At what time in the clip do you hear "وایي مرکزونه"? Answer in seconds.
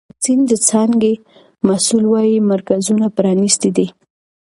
2.13-3.05